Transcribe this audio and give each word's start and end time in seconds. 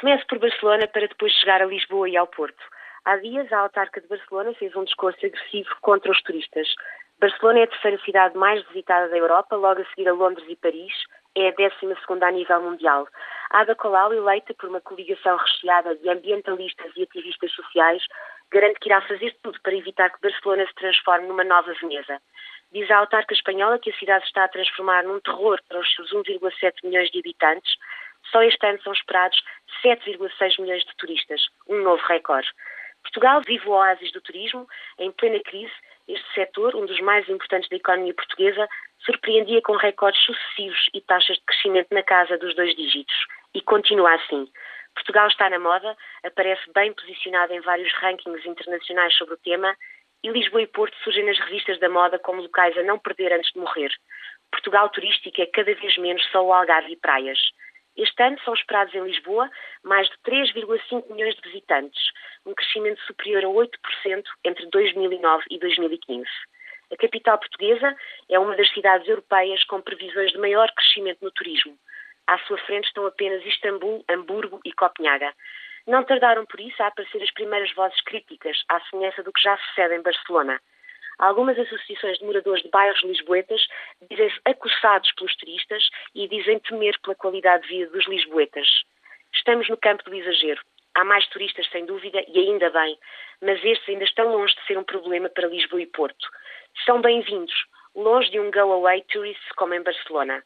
Começo 0.00 0.26
por 0.28 0.38
Barcelona 0.38 0.88
para 0.88 1.06
depois 1.06 1.30
chegar 1.30 1.60
a 1.60 1.66
Lisboa 1.66 2.08
e 2.08 2.16
ao 2.16 2.26
Porto. 2.26 2.64
Há 3.04 3.18
dias, 3.18 3.52
a 3.52 3.58
autarca 3.58 4.00
de 4.00 4.08
Barcelona 4.08 4.54
fez 4.54 4.74
um 4.74 4.84
discurso 4.84 5.18
agressivo 5.26 5.68
contra 5.82 6.10
os 6.10 6.22
turistas. 6.22 6.68
Barcelona 7.20 7.58
é 7.58 7.62
a 7.64 7.66
terceira 7.66 7.98
cidade 8.02 8.34
mais 8.34 8.66
visitada 8.68 9.10
da 9.10 9.18
Europa, 9.18 9.56
logo 9.56 9.82
a 9.82 9.84
seguir 9.84 10.08
a 10.08 10.14
Londres 10.14 10.46
e 10.48 10.56
Paris. 10.56 10.94
É 11.36 11.48
a 11.48 11.50
décima 11.50 11.94
segunda 12.00 12.28
a 12.28 12.30
nível 12.30 12.62
mundial. 12.62 13.06
Ada 13.50 13.74
Colau, 13.74 14.10
eleita 14.14 14.54
por 14.54 14.70
uma 14.70 14.80
coligação 14.80 15.36
recheada 15.36 15.94
de 15.94 16.08
ambientalistas 16.08 16.92
e 16.96 17.02
ativistas 17.02 17.52
sociais, 17.52 18.02
garante 18.50 18.80
que 18.80 18.88
irá 18.88 19.02
fazer 19.02 19.36
tudo 19.42 19.60
para 19.60 19.76
evitar 19.76 20.08
que 20.08 20.22
Barcelona 20.22 20.66
se 20.66 20.74
transforme 20.76 21.28
numa 21.28 21.44
nova 21.44 21.74
Veneza. 21.74 22.22
Diz 22.72 22.90
a 22.90 22.98
autarca 22.98 23.34
espanhola 23.34 23.78
que 23.78 23.90
a 23.90 23.98
cidade 23.98 24.24
está 24.24 24.44
a 24.44 24.48
transformar 24.48 25.04
num 25.04 25.20
terror 25.20 25.60
para 25.68 25.80
os 25.80 25.94
seus 25.94 26.10
1,7 26.10 26.72
milhões 26.84 27.10
de 27.10 27.18
habitantes. 27.18 27.74
Só 28.30 28.42
este 28.42 28.64
ano 28.66 28.80
são 28.82 28.92
esperados 28.92 29.42
7,6 29.82 30.60
milhões 30.60 30.84
de 30.84 30.96
turistas, 30.96 31.40
um 31.68 31.82
novo 31.82 32.02
recorde. 32.06 32.48
Portugal 33.02 33.40
vive 33.46 33.66
o 33.66 33.72
oásis 33.72 34.12
do 34.12 34.20
turismo. 34.20 34.68
Em 34.98 35.10
plena 35.12 35.40
crise, 35.40 35.72
este 36.06 36.34
setor, 36.34 36.76
um 36.76 36.86
dos 36.86 37.00
mais 37.00 37.28
importantes 37.28 37.68
da 37.70 37.76
economia 37.76 38.14
portuguesa, 38.14 38.68
surpreendia 39.04 39.62
com 39.62 39.76
recordes 39.76 40.22
sucessivos 40.24 40.88
e 40.92 41.00
taxas 41.00 41.36
de 41.36 41.44
crescimento 41.44 41.88
na 41.92 42.02
casa 42.02 42.36
dos 42.38 42.54
dois 42.54 42.74
dígitos. 42.76 43.14
E 43.54 43.62
continua 43.62 44.14
assim. 44.14 44.48
Portugal 44.94 45.28
está 45.28 45.48
na 45.48 45.58
moda, 45.58 45.96
aparece 46.24 46.62
bem 46.74 46.92
posicionado 46.92 47.52
em 47.52 47.60
vários 47.60 47.92
rankings 47.94 48.46
internacionais 48.46 49.14
sobre 49.16 49.34
o 49.34 49.38
tema 49.38 49.74
e 50.22 50.28
Lisboa 50.28 50.62
e 50.62 50.66
Porto 50.66 50.94
surgem 51.02 51.24
nas 51.24 51.38
revistas 51.38 51.78
da 51.80 51.88
moda 51.88 52.18
como 52.18 52.42
locais 52.42 52.76
a 52.76 52.82
não 52.82 52.98
perder 52.98 53.32
antes 53.32 53.50
de 53.52 53.58
morrer. 53.58 53.90
Portugal 54.50 54.88
turístico 54.90 55.40
é 55.40 55.46
cada 55.46 55.74
vez 55.74 55.96
menos 55.96 56.22
só 56.30 56.44
o 56.44 56.52
Algarve 56.52 56.92
e 56.92 56.96
praias. 56.96 57.38
Este 57.96 58.22
ano 58.22 58.38
são 58.44 58.54
esperados 58.54 58.94
em 58.94 59.02
Lisboa 59.02 59.50
mais 59.82 60.08
de 60.08 60.16
3,5 60.18 61.10
milhões 61.12 61.34
de 61.34 61.42
visitantes, 61.42 62.00
um 62.46 62.54
crescimento 62.54 63.00
superior 63.02 63.44
a 63.44 63.48
8% 63.48 64.24
entre 64.44 64.66
2009 64.66 65.44
e 65.50 65.58
2015. 65.58 66.28
A 66.92 66.96
capital 66.96 67.38
portuguesa 67.38 67.96
é 68.28 68.38
uma 68.38 68.56
das 68.56 68.70
cidades 68.72 69.06
europeias 69.08 69.62
com 69.64 69.80
previsões 69.80 70.32
de 70.32 70.38
maior 70.38 70.70
crescimento 70.72 71.18
no 71.22 71.30
turismo. 71.30 71.78
À 72.26 72.38
sua 72.40 72.58
frente 72.58 72.86
estão 72.86 73.06
apenas 73.06 73.44
Istambul, 73.44 74.04
Hamburgo 74.08 74.60
e 74.64 74.72
Copenhaga. 74.72 75.32
Não 75.86 76.04
tardaram 76.04 76.44
por 76.46 76.60
isso 76.60 76.82
a 76.82 76.88
aparecer 76.88 77.22
as 77.22 77.30
primeiras 77.32 77.72
vozes 77.74 78.00
críticas, 78.02 78.56
à 78.68 78.80
semelhança 78.82 79.22
do 79.22 79.32
que 79.32 79.42
já 79.42 79.56
sucede 79.56 79.94
em 79.94 80.02
Barcelona. 80.02 80.60
Algumas 81.20 81.58
associações 81.58 82.18
de 82.18 82.24
moradores 82.24 82.62
de 82.62 82.70
bairros 82.70 83.02
lisboetas 83.02 83.60
dizem-se 84.08 84.40
acossados 84.46 85.12
pelos 85.12 85.36
turistas 85.36 85.90
e 86.14 86.26
dizem 86.26 86.58
temer 86.60 86.98
pela 87.00 87.14
qualidade 87.14 87.64
de 87.64 87.68
vida 87.68 87.90
dos 87.90 88.08
lisboetas. 88.08 88.66
Estamos 89.34 89.68
no 89.68 89.76
campo 89.76 90.02
do 90.02 90.14
exagero. 90.14 90.62
Há 90.94 91.04
mais 91.04 91.26
turistas, 91.28 91.68
sem 91.68 91.84
dúvida, 91.84 92.24
e 92.26 92.38
ainda 92.38 92.70
bem, 92.70 92.98
mas 93.42 93.62
estes 93.62 93.86
ainda 93.90 94.04
estão 94.04 94.32
longe 94.32 94.54
de 94.54 94.66
ser 94.66 94.78
um 94.78 94.82
problema 94.82 95.28
para 95.28 95.46
Lisboa 95.46 95.82
e 95.82 95.86
Porto. 95.86 96.26
São 96.86 97.02
bem-vindos, 97.02 97.54
longe 97.94 98.30
de 98.30 98.40
um 98.40 98.50
go-away 98.50 99.04
tourist 99.12 99.46
como 99.56 99.74
em 99.74 99.82
Barcelona. 99.82 100.42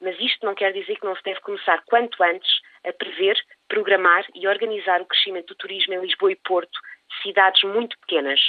Mas 0.00 0.18
isto 0.18 0.46
não 0.46 0.54
quer 0.54 0.72
dizer 0.72 0.96
que 0.96 1.04
não 1.04 1.14
se 1.14 1.22
deve 1.24 1.40
começar 1.40 1.82
quanto 1.84 2.22
antes 2.22 2.50
a 2.86 2.92
prever, 2.94 3.36
programar 3.68 4.24
e 4.34 4.48
organizar 4.48 5.02
o 5.02 5.06
crescimento 5.06 5.48
do 5.48 5.56
turismo 5.56 5.92
em 5.92 6.00
Lisboa 6.00 6.32
e 6.32 6.36
Porto, 6.36 6.80
cidades 7.22 7.62
muito 7.64 7.98
pequenas. 7.98 8.40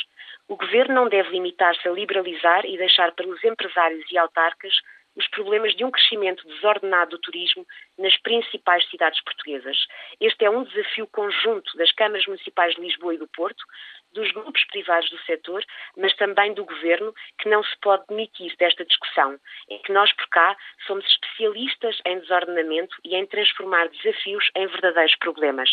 O 0.50 0.56
governo 0.56 0.95
não 0.95 1.09
deve 1.09 1.30
limitar-se 1.31 1.86
a 1.88 1.92
liberalizar 1.92 2.66
e 2.66 2.78
deixar 2.78 3.12
para 3.12 3.28
os 3.28 3.44
empresários 3.44 4.09
e 4.09 4.17
autarcas 4.17 4.73
os 5.17 5.28
problemas 5.30 5.76
de 5.76 5.84
um 5.84 5.92
crescimento 5.92 6.48
desordenado 6.48 7.12
do 7.12 7.20
turismo 7.20 7.66
nas 7.98 8.16
principais 8.22 8.88
cidades 8.89 9.22
portuguesas. 9.23 9.76
Este 10.22 10.45
é 10.45 10.50
um 10.50 10.64
desafio 10.64 11.08
conjunto 11.08 11.76
das 11.76 11.92
câmaras 11.92 12.26
municipais 12.28 12.76
de 12.76 12.81
Lisboa 12.81 13.16
e 13.16 13.17
do 13.17 13.28
Porto, 13.28 13.62
dos 14.14 14.31
grupos 14.31 14.64
privados 14.66 15.09
do 15.09 15.17
setor, 15.23 15.66
mas 15.98 16.16
também 16.16 16.54
do 16.54 16.64
governo, 16.64 17.14
que 17.39 17.50
não 17.50 17.64
se 17.64 17.76
pode 17.82 18.06
demitir 18.08 18.55
desta 18.58 18.86
discussão. 18.86 19.38
É 19.70 19.77
que 19.80 19.92
nós, 19.92 20.14
por 20.14 20.27
cá, 20.30 20.55
somos 20.86 21.05
especialistas 21.05 22.00
em 22.05 22.20
desordenamento 22.20 22.95
e 23.04 23.16
em 23.16 23.26
transformar 23.26 23.89
desafios 23.89 24.50
em 24.55 24.67
verdadeiros 24.67 25.16
problemas. 25.17 25.70